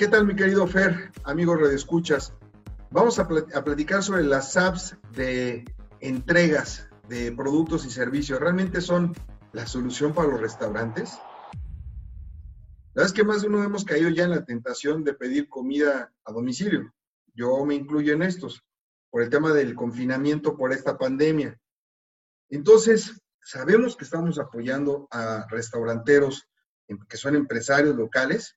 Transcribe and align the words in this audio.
¿Qué 0.00 0.08
tal, 0.08 0.26
mi 0.26 0.34
querido 0.34 0.66
Fer, 0.66 1.12
amigo 1.24 1.54
Escuchas? 1.68 2.32
Vamos 2.90 3.18
a, 3.18 3.28
platicar 3.28 4.02
sobre 4.02 4.24
las 4.24 4.56
apps 4.56 4.96
de 5.12 5.66
entregas 6.00 6.88
de 7.10 7.30
productos 7.32 7.84
y 7.84 7.90
servicios. 7.90 8.40
¿Realmente 8.40 8.80
son 8.80 9.14
la 9.52 9.66
solución 9.66 10.14
para 10.14 10.28
los 10.28 10.40
restaurantes? 10.40 11.18
La 11.52 13.02
verdad 13.02 13.08
es 13.08 13.12
que 13.12 13.24
más 13.24 13.42
de 13.42 13.48
uno 13.48 13.62
hemos 13.62 13.84
caído 13.84 14.08
ya 14.08 14.24
en 14.24 14.30
la 14.30 14.46
tentación 14.46 15.04
de 15.04 15.12
pedir 15.12 15.50
comida 15.50 16.10
a 16.24 16.32
domicilio. 16.32 16.94
Yo 17.34 17.62
me 17.66 17.74
incluyo 17.74 18.14
en 18.14 18.22
estos, 18.22 18.64
por 19.10 19.20
el 19.20 19.28
tema 19.28 19.52
del 19.52 19.74
confinamiento 19.74 20.56
por 20.56 20.72
esta 20.72 20.96
pandemia. 20.96 21.60
Entonces, 22.48 23.20
sabemos 23.42 23.98
que 23.98 24.04
estamos 24.04 24.38
apoyando 24.38 25.08
a 25.10 25.46
restauranteros 25.50 26.48
que 27.06 27.18
son 27.18 27.36
empresarios 27.36 27.94
locales 27.94 28.56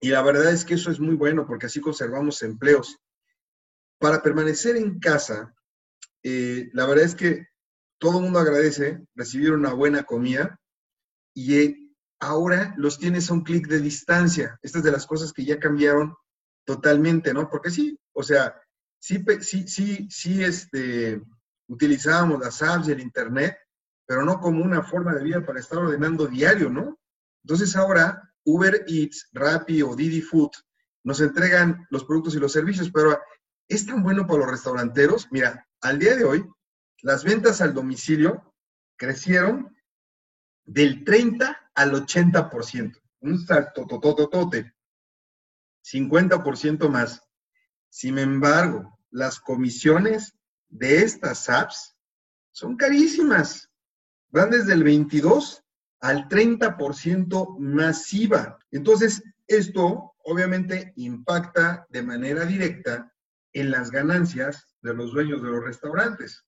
y 0.00 0.08
la 0.08 0.22
verdad 0.22 0.50
es 0.50 0.64
que 0.64 0.74
eso 0.74 0.90
es 0.90 0.98
muy 0.98 1.14
bueno 1.14 1.46
porque 1.46 1.66
así 1.66 1.80
conservamos 1.80 2.42
empleos. 2.42 2.98
Para 3.98 4.22
permanecer 4.22 4.76
en 4.76 4.98
casa, 4.98 5.54
eh, 6.22 6.70
la 6.72 6.86
verdad 6.86 7.04
es 7.04 7.14
que 7.14 7.46
todo 7.98 8.20
mundo 8.20 8.38
agradece 8.38 9.04
recibir 9.14 9.52
una 9.52 9.74
buena 9.74 10.04
comida 10.04 10.58
y 11.34 11.56
eh, 11.56 11.76
ahora 12.18 12.74
los 12.78 12.98
tienes 12.98 13.30
a 13.30 13.34
un 13.34 13.42
clic 13.44 13.68
de 13.68 13.80
distancia. 13.80 14.58
Estas 14.62 14.82
de 14.82 14.90
las 14.90 15.06
cosas 15.06 15.34
que 15.34 15.44
ya 15.44 15.58
cambiaron 15.58 16.14
totalmente, 16.64 17.34
¿no? 17.34 17.50
Porque 17.50 17.70
sí, 17.70 17.98
o 18.12 18.22
sea, 18.22 18.58
sí, 18.98 19.22
sí, 19.42 19.68
sí, 19.68 20.08
sí, 20.10 20.42
este, 20.42 21.20
utilizábamos 21.68 22.40
las 22.40 22.62
apps 22.62 22.88
y 22.88 22.92
el 22.92 23.00
Internet, 23.00 23.58
pero 24.06 24.24
no 24.24 24.40
como 24.40 24.64
una 24.64 24.82
forma 24.82 25.14
de 25.14 25.24
vida 25.24 25.44
para 25.44 25.60
estar 25.60 25.78
ordenando 25.78 26.26
diario, 26.26 26.70
¿no? 26.70 26.98
Entonces 27.44 27.76
ahora 27.76 28.29
Uber 28.44 28.84
Eats, 28.88 29.28
Rappi 29.32 29.82
o 29.82 29.94
Didi 29.94 30.20
Food 30.20 30.50
nos 31.04 31.20
entregan 31.20 31.86
los 31.90 32.04
productos 32.04 32.34
y 32.34 32.38
los 32.38 32.52
servicios, 32.52 32.90
pero 32.92 33.18
es 33.68 33.86
tan 33.86 34.02
bueno 34.02 34.26
para 34.26 34.40
los 34.40 34.50
restauranteros. 34.50 35.28
Mira, 35.30 35.66
al 35.80 35.98
día 35.98 36.16
de 36.16 36.24
hoy, 36.24 36.44
las 37.02 37.24
ventas 37.24 37.60
al 37.60 37.72
domicilio 37.72 38.54
crecieron 38.96 39.74
del 40.64 41.04
30 41.04 41.70
al 41.74 41.92
80%. 41.92 43.00
Un 43.20 43.38
salto 43.46 43.86
totototote. 43.86 44.74
50% 45.84 46.88
más. 46.88 47.22
Sin 47.88 48.18
embargo, 48.18 48.98
las 49.10 49.40
comisiones 49.40 50.34
de 50.68 51.02
estas 51.02 51.48
apps 51.48 51.96
son 52.52 52.76
carísimas. 52.76 53.70
Van 54.28 54.50
desde 54.50 54.74
el 54.74 54.84
22 54.84 55.64
al 56.00 56.28
30% 56.28 57.58
masiva. 57.58 58.58
Entonces, 58.70 59.22
esto 59.46 60.14
obviamente 60.24 60.92
impacta 60.96 61.86
de 61.90 62.02
manera 62.02 62.44
directa 62.44 63.12
en 63.52 63.70
las 63.70 63.90
ganancias 63.90 64.66
de 64.80 64.94
los 64.94 65.12
dueños 65.12 65.42
de 65.42 65.48
los 65.48 65.64
restaurantes. 65.64 66.46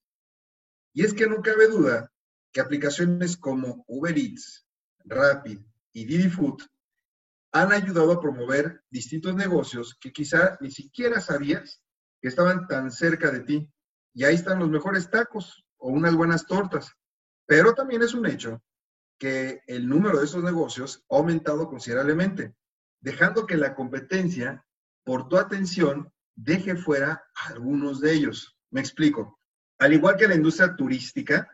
Y 0.93 1.03
es 1.03 1.13
que 1.13 1.27
no 1.27 1.41
cabe 1.41 1.67
duda 1.67 2.11
que 2.51 2.61
aplicaciones 2.61 3.37
como 3.37 3.83
Uber 3.87 4.17
Eats, 4.17 4.65
Rapid 5.05 5.59
y 5.91 6.05
Didi 6.05 6.29
Food 6.29 6.61
han 7.51 7.71
ayudado 7.71 8.11
a 8.13 8.21
promover 8.21 8.83
distintos 8.89 9.35
negocios 9.35 9.95
que 9.99 10.11
quizá 10.11 10.57
ni 10.61 10.71
siquiera 10.71 11.21
sabías 11.21 11.81
que 12.21 12.27
estaban 12.27 12.67
tan 12.67 12.91
cerca 12.91 13.31
de 13.31 13.41
ti. 13.41 13.69
Y 14.15 14.23
ahí 14.23 14.35
están 14.35 14.59
los 14.59 14.69
mejores 14.69 15.09
tacos 15.09 15.63
o 15.77 15.89
unas 15.89 16.15
buenas 16.15 16.47
tortas. 16.47 16.91
Pero 17.45 17.73
también 17.73 18.01
es 18.01 18.13
un 18.13 18.25
hecho 18.25 18.63
que 19.23 19.63
el 19.67 19.87
número 19.87 20.19
de 20.19 20.25
esos 20.25 20.43
negocios 20.43 21.05
ha 21.09 21.15
aumentado 21.15 21.69
considerablemente, 21.69 22.53
dejando 22.99 23.47
que 23.47 23.55
la 23.55 23.73
competencia, 23.73 24.65
por 25.05 25.29
tu 25.29 25.37
atención, 25.37 26.11
deje 26.35 26.75
fuera 26.75 27.23
a 27.33 27.47
algunos 27.47 28.01
de 28.01 28.11
ellos. 28.11 28.57
Me 28.69 28.81
explico. 28.81 29.39
Al 29.79 29.93
igual 29.93 30.17
que 30.17 30.27
la 30.27 30.35
industria 30.35 30.75
turística 30.75 31.47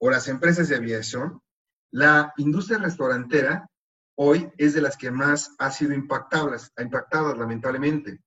o 0.00 0.08
las 0.08 0.28
empresas 0.28 0.70
de 0.70 0.76
aviación, 0.76 1.42
la 1.90 2.32
industria 2.38 2.78
restaurantera 2.78 3.68
hoy 4.14 4.50
es 4.56 4.72
de 4.72 4.80
las 4.80 4.96
que 4.96 5.10
más 5.10 5.54
ha 5.58 5.70
sido 5.70 5.92
impactadas, 5.92 6.72
impactadas 6.78 7.36
lamentablemente, 7.36 8.22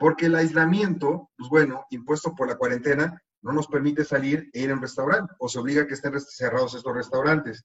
porque 0.00 0.26
el 0.26 0.34
aislamiento, 0.34 1.30
pues 1.36 1.48
bueno, 1.48 1.86
impuesto 1.90 2.34
por 2.34 2.48
la 2.48 2.56
cuarentena, 2.56 3.22
no 3.42 3.52
nos 3.52 3.66
permite 3.66 4.04
salir 4.04 4.48
e 4.52 4.62
ir 4.62 4.72
a 4.72 4.76
restaurante 4.76 5.34
o 5.38 5.48
se 5.48 5.58
obliga 5.58 5.82
a 5.82 5.86
que 5.86 5.94
estén 5.94 6.18
cerrados 6.20 6.74
estos 6.74 6.94
restaurantes. 6.94 7.64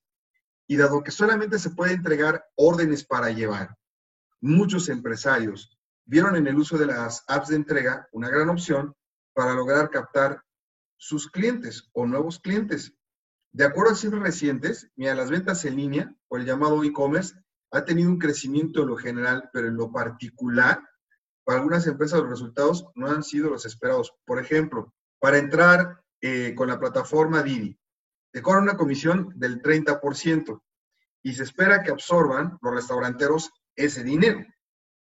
Y 0.67 0.75
dado 0.75 1.03
que 1.03 1.11
solamente 1.11 1.59
se 1.59 1.69
puede 1.69 1.93
entregar 1.93 2.43
órdenes 2.55 3.05
para 3.05 3.31
llevar, 3.31 3.77
muchos 4.41 4.89
empresarios 4.89 5.77
vieron 6.05 6.35
en 6.35 6.47
el 6.47 6.57
uso 6.57 6.77
de 6.77 6.87
las 6.87 7.23
apps 7.27 7.49
de 7.49 7.55
entrega 7.55 8.07
una 8.11 8.29
gran 8.29 8.49
opción 8.49 8.93
para 9.33 9.53
lograr 9.53 9.89
captar 9.89 10.41
sus 10.97 11.29
clientes 11.29 11.89
o 11.93 12.05
nuevos 12.05 12.39
clientes. 12.39 12.93
De 13.51 13.65
acuerdo 13.65 13.93
a 13.93 13.95
cifras 13.95 14.21
recientes, 14.21 14.89
mira, 14.95 15.15
las 15.15 15.29
ventas 15.29 15.63
en 15.65 15.75
línea 15.75 16.15
o 16.27 16.37
el 16.37 16.45
llamado 16.45 16.83
e-commerce 16.83 17.35
ha 17.71 17.85
tenido 17.85 18.09
un 18.09 18.19
crecimiento 18.19 18.81
en 18.81 18.87
lo 18.87 18.97
general, 18.97 19.49
pero 19.53 19.67
en 19.67 19.75
lo 19.75 19.91
particular, 19.91 20.81
para 21.43 21.59
algunas 21.59 21.85
empresas 21.87 22.19
los 22.21 22.29
resultados 22.29 22.87
no 22.95 23.07
han 23.07 23.23
sido 23.23 23.49
los 23.49 23.65
esperados. 23.65 24.13
Por 24.25 24.39
ejemplo, 24.39 24.93
para 25.19 25.37
entrar 25.37 26.01
eh, 26.21 26.53
con 26.55 26.67
la 26.67 26.79
plataforma 26.79 27.43
Didi. 27.43 27.77
Te 28.31 28.41
cobran 28.41 28.63
una 28.63 28.77
comisión 28.77 29.33
del 29.35 29.61
30% 29.61 30.61
y 31.23 31.33
se 31.33 31.43
espera 31.43 31.83
que 31.83 31.91
absorban 31.91 32.57
los 32.61 32.73
restauranteros 32.73 33.51
ese 33.75 34.03
dinero. 34.03 34.45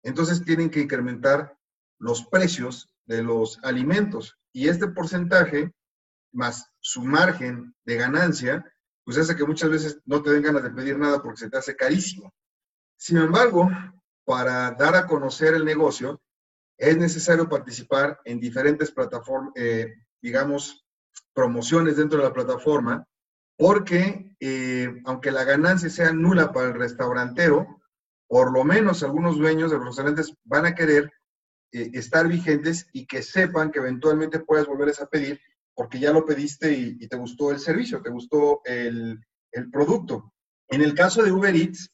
Entonces 0.03 0.43
tienen 0.43 0.69
que 0.69 0.81
incrementar 0.81 1.57
los 1.99 2.25
precios 2.25 2.93
de 3.05 3.23
los 3.23 3.59
alimentos 3.63 4.37
y 4.53 4.67
este 4.67 4.87
porcentaje 4.87 5.73
más 6.31 6.69
su 6.79 7.03
margen 7.03 7.75
de 7.85 7.95
ganancia, 7.95 8.65
pues 9.03 9.17
hace 9.17 9.35
que 9.35 9.45
muchas 9.45 9.69
veces 9.69 9.99
no 10.05 10.21
te 10.21 10.31
den 10.31 10.43
ganas 10.43 10.63
de 10.63 10.71
pedir 10.71 10.97
nada 10.97 11.21
porque 11.21 11.39
se 11.39 11.49
te 11.49 11.57
hace 11.57 11.75
carísimo. 11.75 12.33
Sin 12.97 13.17
embargo, 13.17 13.69
para 14.25 14.71
dar 14.71 14.95
a 14.95 15.07
conocer 15.07 15.53
el 15.55 15.65
negocio, 15.65 16.21
es 16.79 16.97
necesario 16.97 17.49
participar 17.49 18.19
en 18.23 18.39
diferentes 18.39 18.89
plataformas, 18.91 19.51
eh, 19.55 19.93
digamos, 20.21 20.85
promociones 21.33 21.97
dentro 21.97 22.19
de 22.19 22.23
la 22.23 22.33
plataforma, 22.33 23.05
porque 23.57 24.35
eh, 24.39 25.01
aunque 25.03 25.31
la 25.31 25.43
ganancia 25.43 25.89
sea 25.89 26.13
nula 26.13 26.53
para 26.53 26.67
el 26.67 26.75
restaurantero, 26.75 27.81
por 28.27 28.53
lo 28.53 28.63
menos 28.63 29.03
algunos 29.03 29.37
dueños 29.37 29.71
de 29.71 29.77
los 29.77 29.87
restaurantes 29.87 30.33
van 30.45 30.65
a 30.65 30.73
querer 30.73 31.11
eh, 31.73 31.91
estar 31.93 32.27
vigentes 32.29 32.87
y 32.93 33.05
que 33.05 33.23
sepan 33.23 33.71
que 33.71 33.79
eventualmente 33.79 34.39
puedes 34.39 34.65
volver 34.65 34.93
a 35.01 35.05
pedir 35.05 35.39
porque 35.75 35.99
ya 35.99 36.13
lo 36.13 36.25
pediste 36.25 36.71
y, 36.71 37.07
te 37.07 37.17
gustó 37.17 37.51
el 37.51 37.59
servicio, 37.59 38.01
te 38.01 38.09
gustó 38.09 38.61
el, 38.65 39.19
el, 39.51 39.69
producto. 39.69 40.33
En 40.69 40.81
el 40.81 40.93
caso 40.93 41.23
de 41.23 41.31
Uber 41.31 41.55
Eats, 41.55 41.89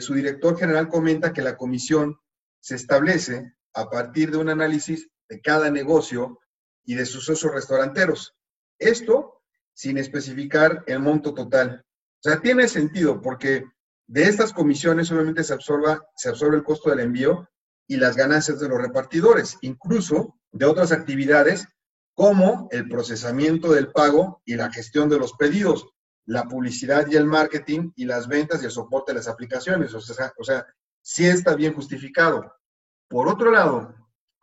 su 0.00 0.14
director 0.14 0.58
general 0.58 0.88
comenta 0.88 1.32
que 1.32 1.42
la 1.42 1.56
comisión 1.56 2.16
se 2.60 2.74
establece 2.74 3.52
a 3.74 3.88
partir 3.88 4.30
de 4.30 4.38
un 4.38 4.48
análisis 4.48 5.08
de 5.28 5.40
cada 5.40 5.70
negocio 5.70 6.38
y 6.84 6.94
de 6.94 7.06
sus 7.06 7.28
usos 7.28 7.52
restauranteros. 7.52 8.34
Esto 8.78 9.42
sin 9.74 9.98
especificar 9.98 10.84
el 10.86 11.00
monto 11.00 11.34
total. 11.34 11.84
O 12.24 12.28
sea, 12.28 12.40
tiene 12.40 12.68
sentido 12.68 13.20
porque 13.20 13.64
de 14.06 14.22
estas 14.24 14.52
comisiones 14.52 15.10
obviamente 15.10 15.44
se, 15.44 15.54
absorba, 15.54 16.06
se 16.16 16.28
absorbe 16.28 16.56
el 16.56 16.64
costo 16.64 16.90
del 16.90 17.00
envío 17.00 17.48
y 17.86 17.96
las 17.96 18.16
ganancias 18.16 18.60
de 18.60 18.68
los 18.68 18.80
repartidores, 18.80 19.56
incluso 19.62 20.38
de 20.52 20.66
otras 20.66 20.92
actividades 20.92 21.66
como 22.14 22.68
el 22.70 22.88
procesamiento 22.88 23.72
del 23.72 23.90
pago 23.90 24.42
y 24.44 24.54
la 24.54 24.70
gestión 24.70 25.08
de 25.08 25.18
los 25.18 25.32
pedidos, 25.32 25.88
la 26.26 26.44
publicidad 26.44 27.06
y 27.10 27.16
el 27.16 27.24
marketing 27.24 27.90
y 27.96 28.04
las 28.04 28.28
ventas 28.28 28.62
y 28.62 28.66
el 28.66 28.70
soporte 28.70 29.12
de 29.12 29.18
las 29.18 29.28
aplicaciones. 29.28 29.94
O 29.94 30.00
sea, 30.00 30.32
o 30.38 30.44
sea 30.44 30.66
sí 31.00 31.26
está 31.26 31.54
bien 31.56 31.74
justificado. 31.74 32.52
Por 33.12 33.28
otro 33.28 33.50
lado, 33.50 33.94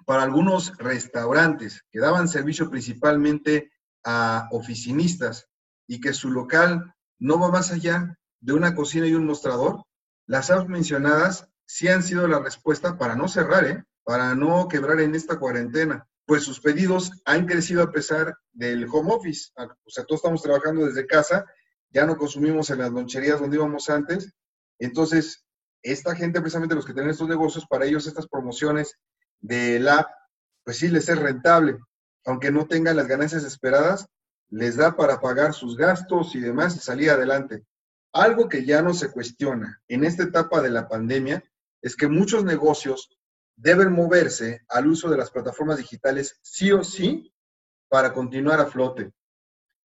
para 0.05 0.21
algunos 0.21 0.77
restaurantes 0.77 1.83
que 1.89 1.99
daban 1.99 2.27
servicio 2.27 2.69
principalmente 2.69 3.71
a 4.05 4.47
oficinistas 4.51 5.47
y 5.87 5.99
que 5.99 6.13
su 6.13 6.29
local 6.29 6.93
no 7.17 7.39
va 7.39 7.49
más 7.49 7.71
allá 7.71 8.15
de 8.39 8.53
una 8.53 8.75
cocina 8.75 9.07
y 9.07 9.15
un 9.15 9.25
mostrador, 9.25 9.85
las 10.27 10.51
apps 10.51 10.69
mencionadas 10.69 11.49
sí 11.65 11.87
han 11.87 12.03
sido 12.03 12.27
la 12.27 12.37
respuesta 12.37 12.95
para 12.95 13.15
no 13.15 13.27
cerrar, 13.27 13.65
¿eh? 13.65 13.83
para 14.03 14.35
no 14.35 14.67
quebrar 14.67 14.99
en 14.99 15.15
esta 15.15 15.39
cuarentena, 15.39 16.07
pues 16.27 16.43
sus 16.43 16.59
pedidos 16.59 17.11
han 17.25 17.47
crecido 17.47 17.81
a 17.81 17.91
pesar 17.91 18.37
del 18.53 18.87
home 18.87 19.15
office. 19.15 19.49
O 19.57 19.89
sea, 19.89 20.03
todos 20.03 20.19
estamos 20.19 20.43
trabajando 20.43 20.85
desde 20.85 21.07
casa, 21.07 21.43
ya 21.89 22.05
no 22.05 22.17
consumimos 22.17 22.69
en 22.69 22.77
las 22.77 22.91
loncherías 22.91 23.39
donde 23.39 23.57
íbamos 23.57 23.89
antes. 23.89 24.31
Entonces, 24.77 25.43
esta 25.81 26.15
gente, 26.15 26.41
precisamente 26.41 26.75
los 26.75 26.85
que 26.85 26.93
tienen 26.93 27.11
estos 27.11 27.27
negocios, 27.27 27.65
para 27.67 27.85
ellos 27.85 28.07
estas 28.07 28.27
promociones 28.27 28.95
del 29.39 29.87
app, 29.87 30.09
pues 30.63 30.77
sí 30.77 30.89
les 30.89 31.09
es 31.09 31.17
rentable, 31.17 31.77
aunque 32.25 32.51
no 32.51 32.67
tengan 32.67 32.97
las 32.97 33.07
ganancias 33.07 33.43
esperadas, 33.43 34.07
les 34.49 34.75
da 34.75 34.95
para 34.95 35.21
pagar 35.21 35.53
sus 35.53 35.77
gastos 35.77 36.35
y 36.35 36.39
demás 36.39 36.75
y 36.75 36.79
salir 36.79 37.11
adelante. 37.11 37.63
Algo 38.11 38.49
que 38.49 38.65
ya 38.65 38.81
no 38.81 38.93
se 38.93 39.11
cuestiona 39.11 39.81
en 39.87 40.03
esta 40.03 40.23
etapa 40.23 40.61
de 40.61 40.69
la 40.69 40.87
pandemia 40.87 41.43
es 41.81 41.95
que 41.95 42.07
muchos 42.07 42.43
negocios 42.43 43.09
deben 43.55 43.91
moverse 43.91 44.61
al 44.67 44.87
uso 44.87 45.09
de 45.09 45.17
las 45.17 45.31
plataformas 45.31 45.77
digitales 45.77 46.39
sí 46.41 46.71
o 46.71 46.83
sí 46.83 47.33
para 47.87 48.13
continuar 48.13 48.59
a 48.59 48.65
flote. 48.65 49.11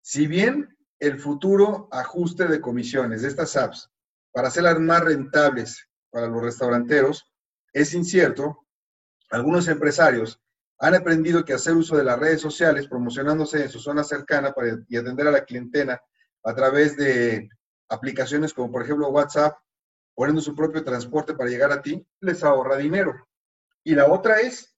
Si 0.01 0.27
bien 0.27 0.77
el 0.99 1.21
futuro 1.21 1.89
ajuste 1.93 2.47
de 2.47 2.61
comisiones 2.61 3.23
de 3.23 3.29
estas 3.29 3.57
apps 3.57 3.91
para 4.33 4.49
hacerlas 4.49 4.79
más 4.79 5.03
rentables 5.03 5.89
para 6.11 6.29
los 6.29 6.43
restauranteros 6.43 7.33
es 7.73 7.95
incierto, 7.95 8.67
algunos 9.31 9.69
empresarios 9.69 10.41
han 10.79 10.95
aprendido 10.95 11.45
que 11.45 11.55
hacer 11.55 11.75
uso 11.75 11.97
de 11.97 12.05
las 12.05 12.19
redes 12.19 12.41
sociales, 12.41 12.89
promocionándose 12.89 13.63
en 13.63 13.69
su 13.69 13.81
zona 13.81 14.05
cercana 14.05 14.53
para, 14.53 14.79
y 14.89 14.97
atender 14.97 15.27
a 15.27 15.33
la 15.33 15.45
clientela 15.45 16.01
a 16.45 16.55
través 16.55 16.97
de 16.97 17.49
aplicaciones 17.89 18.55
como 18.55 18.71
por 18.71 18.83
ejemplo 18.83 19.09
WhatsApp, 19.09 19.59
poniendo 20.15 20.41
su 20.41 20.55
propio 20.55 20.85
transporte 20.85 21.35
para 21.35 21.51
llegar 21.51 21.73
a 21.73 21.83
ti, 21.83 22.07
les 22.21 22.43
ahorra 22.43 22.77
dinero. 22.77 23.29
Y 23.85 23.95
la 23.95 24.07
otra 24.11 24.41
es, 24.41 24.75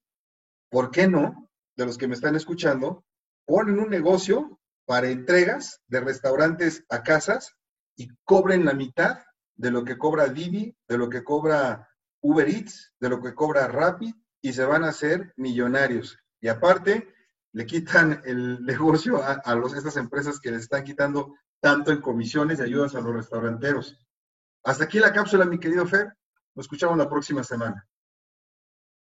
¿por 0.69 0.91
qué 0.91 1.07
no? 1.07 1.49
De 1.75 1.85
los 1.85 1.97
que 1.97 2.07
me 2.07 2.15
están 2.15 2.35
escuchando, 2.35 3.05
ponen 3.45 3.79
un 3.79 3.89
negocio 3.89 4.59
para 4.85 5.09
entregas 5.09 5.81
de 5.87 6.01
restaurantes 6.01 6.83
a 6.89 7.03
casas 7.03 7.55
y 7.95 8.09
cobren 8.25 8.65
la 8.65 8.73
mitad 8.73 9.19
de 9.61 9.69
lo 9.69 9.85
que 9.85 9.97
cobra 9.97 10.27
Didi, 10.27 10.75
de 10.87 10.97
lo 10.97 11.07
que 11.07 11.23
cobra 11.23 11.87
Uber 12.21 12.49
Eats, 12.49 12.95
de 12.99 13.09
lo 13.09 13.21
que 13.21 13.35
cobra 13.35 13.67
Rapid 13.67 14.15
y 14.41 14.53
se 14.53 14.65
van 14.65 14.83
a 14.83 14.89
hacer 14.89 15.33
millonarios. 15.37 16.17
Y 16.39 16.47
aparte, 16.47 17.13
le 17.53 17.65
quitan 17.67 18.23
el 18.25 18.65
negocio 18.65 19.23
a, 19.23 19.43
estas 19.75 19.97
empresas 19.97 20.39
que 20.39 20.49
les 20.49 20.63
están 20.63 20.83
quitando 20.83 21.35
tanto 21.59 21.91
en 21.91 22.01
comisiones 22.01 22.59
y 22.59 22.63
ayudas 22.63 22.95
a 22.95 23.01
los 23.01 23.13
restauranteros. 23.13 23.99
Hasta 24.63 24.85
aquí 24.85 24.97
la 24.97 25.13
cápsula, 25.13 25.45
mi 25.45 25.59
querido 25.59 25.85
Fer. 25.85 26.11
Nos 26.55 26.65
escuchamos 26.65 26.97
la 26.97 27.07
próxima 27.07 27.43
semana. 27.43 27.87